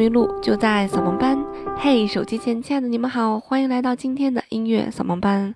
[0.00, 1.38] 迷路，就在扫盲班。
[1.76, 5.54] 嘿，手机前亲爱的你们好，欢迎来到今天的音乐扫盲班。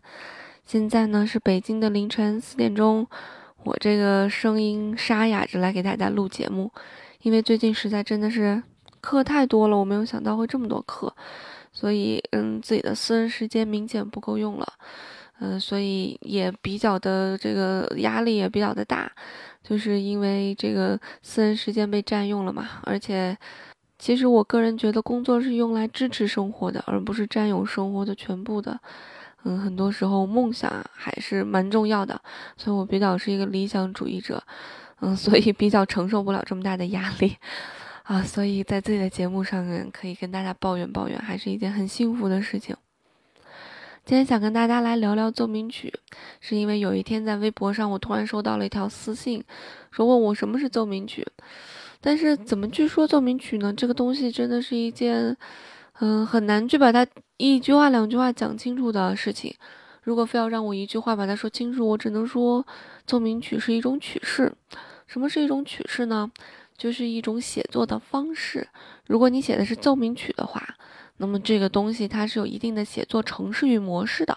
[0.67, 3.07] 现在呢是北京的凌晨四点钟，
[3.63, 6.71] 我这个声音沙哑着来给大家录节目，
[7.23, 8.63] 因为最近实在真的是
[9.01, 11.17] 课太多了，我没有想到会这么多课，
[11.73, 14.69] 所以嗯，自己的私人时间明显不够用了，
[15.41, 19.11] 嗯，所以也比较的这个压力也比较的大，
[19.63, 23.35] 就是因为这个私人时间被占用了嘛，而且。
[23.99, 28.81] 其实我个人觉得，工作是用来支持生活的，而不是占有生活的全部的。
[29.45, 32.21] 嗯，很多时候梦想还是蛮重要的，
[32.57, 34.43] 所以我比较是一个理想主义者。
[35.01, 37.37] 嗯，所以比较承受不了这么大的压力
[38.05, 42.75] 啊，所以在自己的节目上面可以跟大家抱怨抱怨，还是一件很幸福的事情。
[44.07, 45.93] 今天想跟大家来聊聊奏鸣曲，
[46.41, 49.45] 是因为有一天在微博上，我突然收到了一条私信，
[49.91, 51.27] 说问我什么是奏鸣曲。
[52.05, 53.73] 但是怎么去说奏鸣曲呢？
[53.73, 55.35] 这个东西真的是一件，
[56.01, 57.07] 嗯，很难去把它
[57.39, 59.55] 一句话、两句话讲清楚的事情。
[60.03, 62.67] 如果非要让我一句话把它说清楚，我只能说，
[63.07, 64.53] 奏鸣曲是一种曲式。
[65.07, 66.31] 什么是一种曲式呢？
[66.77, 68.69] 就是一种写作的方式。
[69.07, 70.63] 如果你写的是奏鸣曲的话，
[71.17, 74.37] 那么这个东西它是有一定的写作程式与模式的，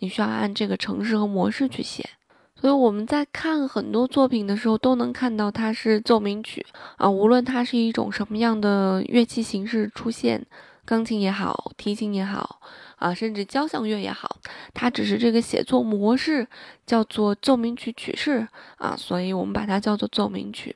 [0.00, 2.10] 你需要按这个程式和模式去写。
[2.58, 6.64] 所以我们在看很多作品的时候，都能看到它是奏鸣曲
[6.96, 10.44] 啊，无论它是一种什么样的乐器形式出现，
[10.84, 12.60] 钢琴也好，提琴也好
[12.96, 14.38] 啊，甚至交响乐也好，
[14.72, 16.48] 它只是这个写作模式
[16.86, 18.48] 叫做奏鸣曲曲式
[18.78, 20.74] 啊，所以我们把它叫做奏鸣曲。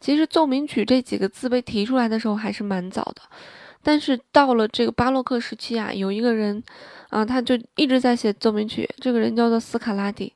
[0.00, 3.20] 其实奏鸣曲这几个字被提出来的时候还是蛮早的，
[3.82, 6.62] 但是到了这个巴洛克时期啊，有一个人
[7.10, 10.32] 啊，他就一直在写奏鸣曲，这个人叫做斯卡拉蒂。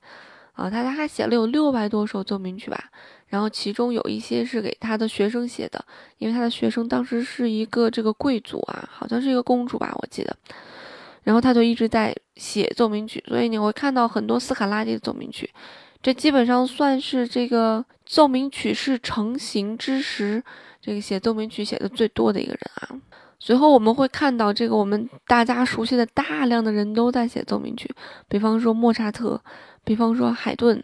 [0.53, 2.91] 啊，他他还写了有六百多首奏鸣曲吧，
[3.29, 5.83] 然后其中有一些是给他的学生写的，
[6.19, 10.37] 因为他的学生当时是一个这个贵族啊，好像是一个公主吧，我记得。
[11.23, 15.49] 然后他就一直在写奏鸣曲，所以你会看到很多斯卡拉蒂的奏鸣曲，
[16.03, 20.43] 这基本上算是这个奏鸣曲式成型之时，
[20.81, 23.01] 这个写奏鸣曲写的最多的一个人啊。
[23.39, 27.91] 随后我们会看到这个我们大家熟悉的大量的人都在写奏鸣曲，
[28.29, 29.41] 比方说莫扎特。
[29.85, 30.83] 比方说海顿，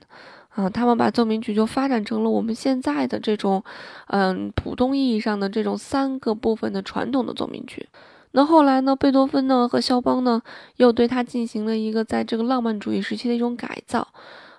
[0.50, 3.62] 啊，他们把奏鸣曲就发展成了我们现在的这种，
[4.08, 7.88] 嗯，普通意义上的这种三个部分的传统的奏鸣曲。
[8.32, 10.42] 那后来呢，贝多芬呢和肖邦呢
[10.76, 14.08] 又对它进行了一个在这个浪漫主义时期的一种改造，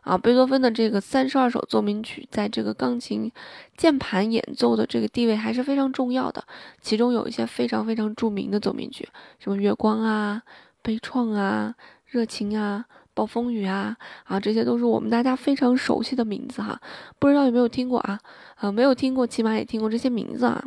[0.01, 3.31] 啊，贝多芬的这个三十二首奏鸣曲在这个钢琴
[3.77, 6.43] 键盘演奏的这个地位还是非常重要的。
[6.81, 9.07] 其中有一些非常非常著名的奏鸣曲，
[9.37, 10.41] 什么月光啊、
[10.81, 11.75] 悲怆啊、
[12.07, 12.85] 热情啊。
[13.19, 16.79] 暴风雨啊啊，这些都是我们大家非常熟悉的名字哈，
[17.19, 18.17] 不知道有没有听过啊？
[18.55, 20.63] 啊，没有听过，起码也听过这些名字啊。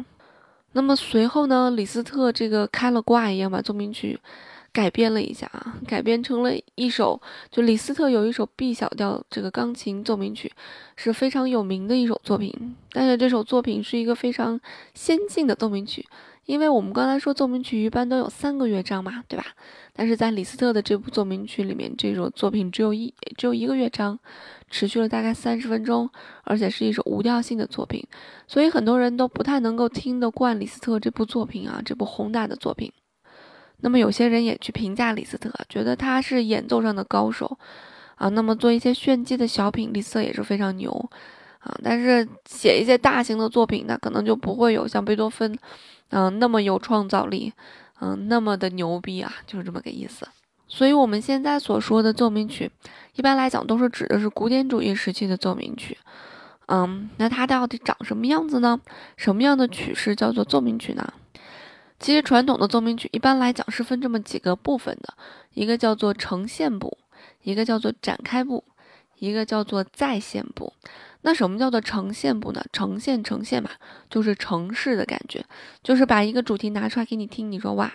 [0.73, 4.19] 那么随后呢，李斯特这个开了挂一样，把奏鸣曲
[4.71, 7.19] 改编了一下啊，改编成了一首，
[7.51, 10.53] 就李斯特有一首 B 小调这个钢琴奏鸣曲，
[10.95, 12.77] 是非常有名的一首作品。
[12.93, 14.61] 但是这首作品是一个非常
[14.93, 16.07] 先进的奏鸣曲。
[16.45, 19.47] 因为我们刚才说奏鸣曲一般都有三个乐章嘛，对吧？
[19.93, 24.19] 但是在李斯特的这部奏鸣曲里面，这首作品只有一只有一个乐章，
[24.69, 26.11] 持续了大概三十分钟，
[26.43, 28.05] 而且是一首无调性的作品，
[28.49, 32.93] 所以很多人都不太能够听得惯李斯特这部作品啊，这部宏大的作品。
[33.85, 37.59] 那么有些人也去评价李斯特，觉得他是演奏上的高手
[38.17, 38.29] 啊。
[38.31, 40.91] 那么做一些炫技的小品，李斯特也是非常牛
[41.61, 41.77] 啊。
[41.83, 45.57] 但是写一些大型的作品，那可能就不会有像贝多芬。
[46.13, 47.53] 嗯，那么有创造力，
[48.01, 50.29] 嗯，那么的牛逼啊，就是这么个意思。
[50.69, 52.71] 所以，我们现在所说的奏鸣曲，
[53.15, 55.99] 一般来讲都是指的是古典主义时期的奏鸣曲。
[56.67, 58.81] 嗯，那它到底长什么样子呢？
[59.17, 61.13] 什么样的曲式叫做奏鸣曲呢？
[61.99, 65.15] 其实，传统的奏鸣曲一般来讲是分这么几个部分的，
[65.55, 66.99] 一个叫做呈现部，
[67.43, 68.65] 一个叫做展开部，
[69.23, 70.73] 一个叫做再现部。
[71.21, 72.61] 那什么叫做呈现部呢？
[72.73, 73.71] 呈现呈现嘛，
[74.11, 75.45] 就是城市的感觉，
[75.81, 77.93] 就是把一个主题拿出来给你听，你说哇，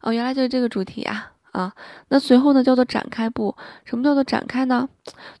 [0.00, 1.74] 哦，原来就是这个主题啊啊。
[2.08, 3.54] 那随后呢，叫做展开部。
[3.84, 4.88] 什么叫做展开呢？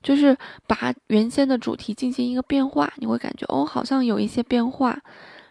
[0.02, 0.36] 就是
[0.66, 5.00] 把原先的主题进行一个变化，你会感觉哦，好像有一些变化，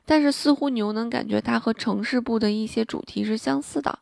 [0.06, 3.98] 但是似乎你又能感觉它和城市部的一些主题是相似的，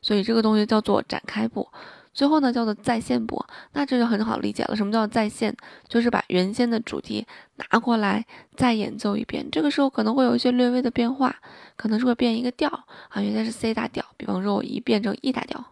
[0.00, 1.68] 所以这个东西叫做展开部。
[2.14, 4.76] 最后呢，叫做再现播，那这就很好理解了。
[4.76, 5.54] 什么叫再现？
[5.88, 7.26] 就是把原先的主题
[7.56, 8.24] 拿过来
[8.56, 9.46] 再演奏一遍。
[9.50, 11.34] 这个时候可能会有一些略微的变化，
[11.76, 12.68] 可能是会变一个调
[13.08, 15.62] 啊，原先是 C 大调，比方说我一变成 E 大调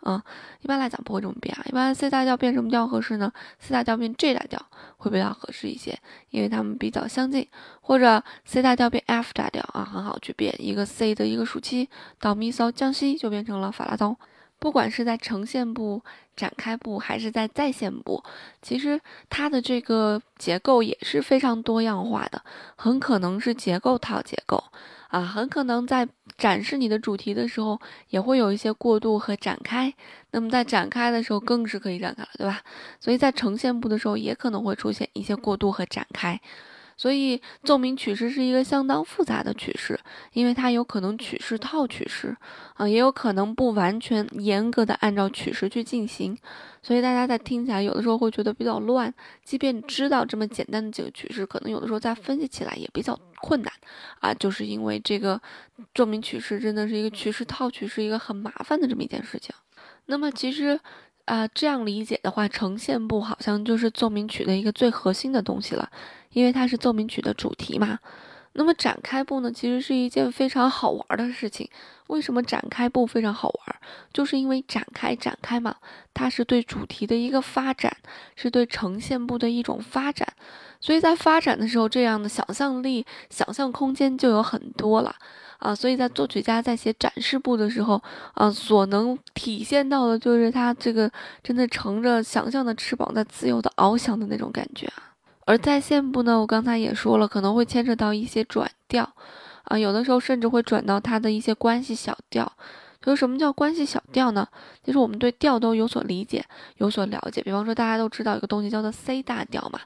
[0.00, 0.22] 啊，
[0.60, 1.64] 一般来讲不会这么变啊。
[1.68, 4.64] 一般 C 大调变什么调合适呢？C 大调变 G 大调
[4.98, 5.98] 会比较合适一些，
[6.30, 7.48] 因为它们比较相近。
[7.80, 11.88] 或者 C 大调变 F 大调啊，很好去变一个 C 的一个暑期
[12.20, 14.16] 到咪嗦降西就变成了法拉哆。
[14.58, 16.02] 不管是在呈现部、
[16.36, 18.22] 展开部，还是在再现部，
[18.60, 22.42] 其实它的这个结构也是非常多样化的，
[22.76, 24.62] 很可能是结构套结构。
[25.08, 26.06] 啊，很可能在
[26.36, 29.94] 展示你的主题的时候，也会有一些过渡和展开。
[30.32, 32.60] 那么在展开的时候，更是可以展开了，对吧？
[33.00, 36.38] 所以在呈现部的时候，也可能会出现一些过渡和展开。
[36.98, 39.98] 所以奏鸣曲式是一个相当复杂的曲式，
[40.32, 42.36] 因为它有可能曲式套曲式，
[42.74, 46.36] 啊，也有可能不完全严格的按照曲式去进行，
[46.82, 49.14] 所以大家在听起来有的时候会觉得比较乱。
[49.44, 53.72] 即便知道这么简单的几个曲式，可能有的时候在分析起来也比较困难，
[54.18, 55.40] 啊，就是因为这个
[55.94, 59.54] 奏鸣曲式真的是一个曲式套曲是一个很麻烦的这么一件事情。
[60.06, 60.78] 那么其实。
[61.28, 65.90] 啊，这样理解的话，呈现部好像就是奏鸣曲的一个最核心的东西了，
[66.32, 67.98] 因为它是奏鸣曲的主题嘛。
[68.54, 71.68] 那么展开部呢，其实是一件非常好玩的事情。
[72.08, 73.76] 为什么展开部非常好玩？
[74.12, 75.76] 就是因为展开展开嘛，
[76.12, 77.94] 它是对主题的一个发展，
[78.34, 80.26] 是对呈现部的一种发展。
[80.80, 85.14] 所以在发展的时候，这样的想象力、想象空间就有很多了。
[85.58, 88.02] 啊，所以在作曲家在写展示部的时候，
[88.34, 91.10] 啊，所能体现到的就是他这个
[91.42, 95.04] 真的乘着想象的翅膀在自由的翱翔的那种感觉啊。
[95.48, 99.10] 而在线部呢，我刚才也说了，可能会牵扯到一些转调，
[99.64, 102.52] 啊，有的时候甚至会转到它的一些关系小调。
[103.00, 104.46] 就是什么叫关系小调呢？
[104.84, 106.44] 就是我们对调都有所理解、
[106.76, 107.40] 有所了解。
[107.40, 109.80] 比方说，大家都知道一个东西叫做 C 大调嘛，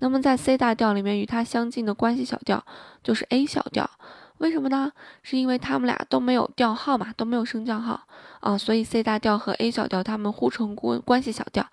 [0.00, 2.62] 那么在 C 大调里面，与它相近的关系小调
[3.02, 3.88] 就是 A 小调。
[4.36, 4.92] 为什么呢？
[5.22, 7.98] 是因为他们俩都没有调号嘛，都没有升降号
[8.40, 11.66] 啊，所以 C 大调和 A 小调它们互成关关系小调。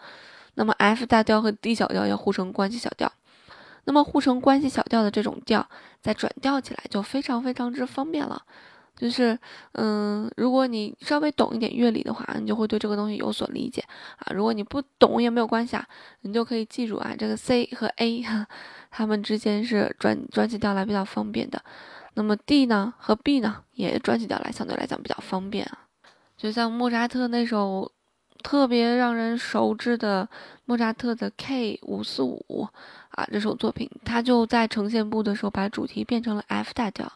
[0.53, 3.11] 那么 F 大调和 D 小调要互成关系小调。
[3.85, 5.67] 那么互成关系小调的这种调，
[6.01, 8.41] 再转调起来就非常非常之方便了。
[8.95, 9.37] 就是，
[9.73, 13.83] 嗯，如果你稍微懂一点乐理的话，你就会对这个东西有所理解
[14.17, 14.31] 啊。
[14.33, 15.85] 如果你不懂也没有关系啊，
[16.21, 18.23] 你就可以记住啊，这个 C 和 A，
[18.89, 21.61] 它们之间是转转起调来比较方便的。
[22.13, 25.79] 那么 D 呢和 B 呢也转起调来，相对来讲比较方便啊。
[26.37, 27.91] 就像莫扎特那首
[28.45, 30.29] 特别让人熟知的
[30.65, 32.67] 莫扎特的 K 五四五
[33.09, 37.11] 啊，这首作品，它就在呈现部的时候把主题变成了 F 大调。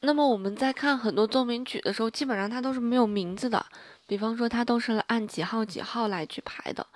[0.00, 3.64] 那么我们在看很多奏鸣曲的时候，基本上它都是没有名字的，
[4.06, 6.86] 比方说它都是按几号几号来去排的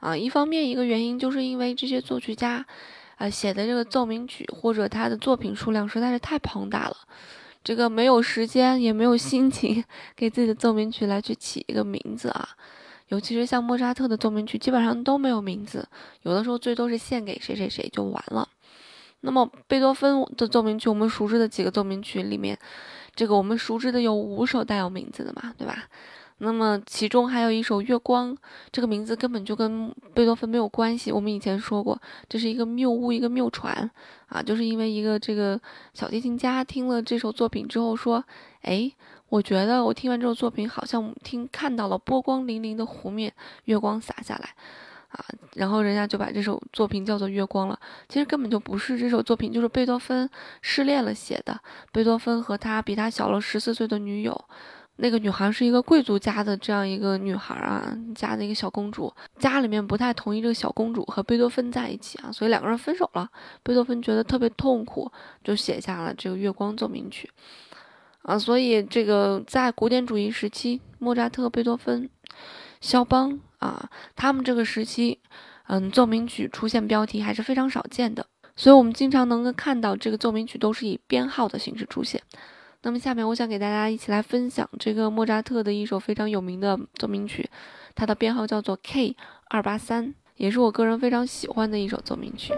[0.00, 0.16] 啊。
[0.16, 2.66] 一方面一个原因就是因为这些作曲家。
[3.18, 6.96] 啊，写的这个奏鸣曲或者他的作品数量实在是太庞大了，
[7.64, 9.84] 这个没有时间也没有心情
[10.16, 12.48] 给自己的奏鸣曲来去起一个名字啊。
[13.08, 15.86] 尤其是像莫扎特的奏鸣曲，基本上都没有名字，
[16.22, 18.48] 有的时候最多是献给谁谁谁就完了。
[19.20, 22.58] 那么贝多芬的奏鸣曲，我们熟知的几个奏鸣曲里面，
[23.14, 25.88] 这个我们熟知的有五首带有名字的嘛，对吧？
[26.44, 28.34] 那么其中还有一首《月光》，
[28.72, 31.12] 这个名字根本就跟贝多芬没有关系。
[31.12, 31.96] 我们以前说过，
[32.28, 33.88] 这是一个谬误，一个谬传
[34.26, 35.60] 啊，就是因为一个这个
[35.94, 38.24] 小提琴家听了这首作品之后说
[38.62, 38.92] ：“哎，
[39.28, 43.32] 我觉得我听完这首作品，好像听看到了波光粼粼的湖面，
[43.66, 44.50] 月光洒下来
[45.10, 45.24] 啊。”
[45.54, 47.78] 然后人家就把这首作品叫做《月光》了。
[48.08, 50.28] 其实根本就不是这首作品，就是贝多芬
[50.60, 51.60] 失恋了写的。
[51.92, 54.44] 贝多芬和他比他小了十四岁的女友。
[54.96, 63.28] 那个女孩是一个贵族家的这样一个女孩啊，家的一个小公主，家里面不太同意这个小公主和贝多芬在一起啊，所以两个人分手了。
[63.62, 65.10] 贝多芬觉得特别痛苦，
[65.42, 67.28] 就写下了这个《月光奏鸣曲》
[68.30, 68.38] 啊。
[68.38, 72.08] 所以这个在古典主义时期，莫扎特、贝多芬、
[72.80, 75.18] 肖邦啊，他们这个时期，
[75.68, 82.22] 嗯，奏鸣曲出现标题还是非常少见的，所以我们经常能够看到这个奏鸣曲都是以编号的形式出现。
[82.82, 87.48] 那么下面我想给大家一起来分享这个莫扎特的一首非常有名的奏鸣曲，
[87.94, 89.16] 它的编号叫做 K
[89.48, 92.52] 二八三，也是我个人非常喜欢的一首奏鸣曲。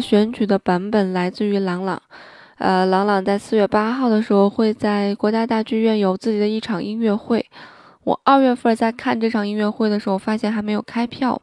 [0.00, 2.00] 选取的版本来自于郎朗。
[2.58, 7.46] 呃，郎朗在四月八号的时候会在国家大剧院有自己的一场音乐会。
[8.04, 11.40] 我二月份在看这场音乐会的时候，发现还没有开票。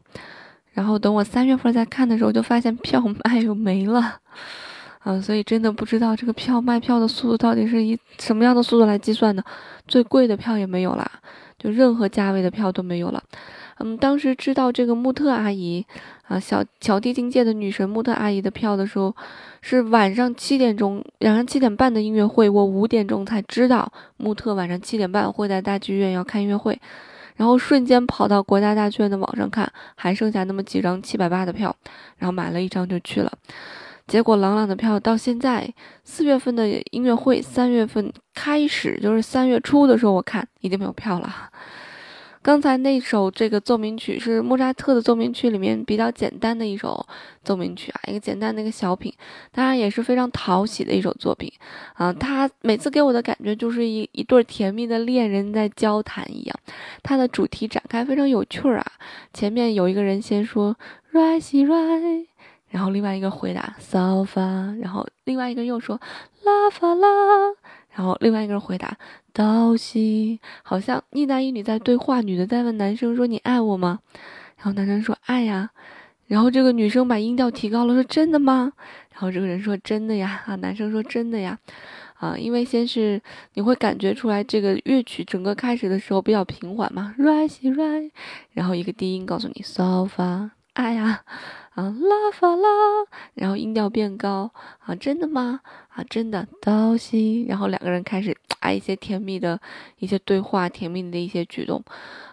[0.72, 4.16] 然后等我三月份再看的时候，就发现票卖又没了。
[5.04, 9.42] 嗯，所以真的不知道这个票卖票的速度到底是以什么样的速度来计算的？
[9.88, 11.10] 最贵的票也没有啦，
[11.58, 13.22] 就任何价位的票都没有了。
[13.78, 15.86] 嗯，当时知道这个穆特阿姨
[16.28, 19.14] 啊，小小提琴界的女神穆特阿姨的票的时候，
[19.62, 26.80] 是晚上七点钟，晚上七点半的音乐会，我五点钟才知道穆特晚上七点半会在大剧院要开音乐会，
[27.36, 31.74] 然后瞬间跑到国家大剧院的网上看，还剩下那么几张七百八的票，
[32.18, 33.32] 然后买了一张就去了。
[34.08, 41.32] 结果朗朗的票到现在四月份的音乐会，三月份开始就是三月初的时候，我看已经没有票了。
[42.46, 47.04] 刚才那首这个奏鸣曲是莫扎特的奏鸣曲里面比较简单的一首
[47.42, 49.12] 奏鸣曲啊，一个简单的一个小品，
[49.50, 51.52] 当然也是非常讨喜的一首作品
[51.94, 52.12] 啊。
[52.12, 56.56] 他每次给我的感觉就是一一对甜蜜的恋人在交谈一样。
[57.02, 58.86] 它的主题展开非常有趣啊，
[59.34, 60.76] 前面有一个人先说
[61.12, 62.26] rise rise。
[62.68, 66.00] 然后另外一个回答 “sofa”，然后另外一个又说
[66.44, 67.54] la fa la，
[67.96, 68.98] 然后另外一个人回答
[69.32, 74.00] do si，好像一男一女在对话，女的在问男生说你爱我吗？
[74.58, 75.70] 然后男生说爱呀，
[76.26, 78.74] 然后这个女生把音调提高了说真的吗？
[79.12, 81.58] 然后这个人说真的呀，啊男生说真的呀，
[82.18, 83.22] 啊因为先是
[83.54, 88.10] 你会感觉出来这个乐曲整个开始的时候比较平缓嘛，rise rise，
[88.52, 91.24] 然后一个低音告诉你 sofa 爱呀。
[91.76, 92.68] 啊拉法拉，
[93.34, 94.50] 然后音调变高
[94.86, 95.60] 啊，真的吗？
[95.88, 99.60] 啊，真的，刀西，然后两个人开始啊一些甜蜜的
[99.98, 101.84] 一些对话，甜蜜的一些举动，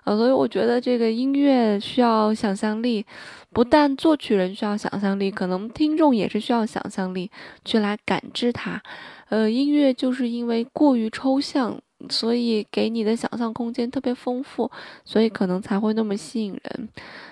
[0.05, 3.05] 呃，所以我觉得这个音乐需要想象力，
[3.51, 7.29] 不但作曲人需要想象力，可能听众也是需要想象力
[7.65, 8.81] 去来感知它，
[9.27, 11.81] 呃，音乐就是因为过于抽象。
[12.09, 14.69] 所以给你的想象空间特别丰富，
[15.05, 16.89] 所以可能才会那么吸引人。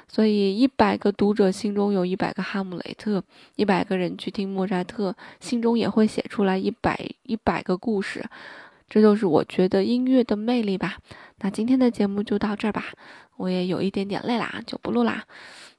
[0.08, 3.24] 所以一百个读者心中有一百个哈姆雷特，
[3.56, 8.25] 一百个人去听莫扎特，心中也会写出来一百一百个故事。
[8.90, 10.98] 这就是我觉得音乐的魅力吧。
[11.40, 12.86] 那今天的节目就到这儿吧，
[13.38, 15.24] 我也有一点点累啦，就不录啦。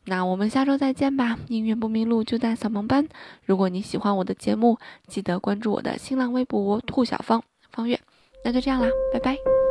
[0.06, 1.38] 那我们下周再见吧。
[1.48, 3.06] 音乐不迷路就在扫盲班。
[3.44, 8.00] 如果你喜欢我的节目，记得关注我的新浪微博兔小芳方月。
[8.42, 9.61] 那就这样啦，拜拜。